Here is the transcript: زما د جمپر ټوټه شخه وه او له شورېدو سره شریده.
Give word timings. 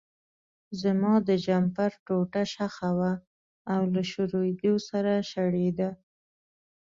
زما 0.81 1.13
د 1.27 1.29
جمپر 1.45 1.91
ټوټه 2.05 2.43
شخه 2.55 2.89
وه 2.97 3.13
او 3.73 3.81
له 3.93 4.01
شورېدو 4.11 4.73
سره 4.89 5.11
شریده. 5.31 5.89